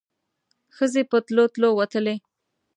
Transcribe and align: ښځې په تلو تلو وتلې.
ښځې 0.75 1.01
په 1.11 1.17
تلو 1.25 1.45
تلو 1.53 1.69
وتلې. 1.79 2.15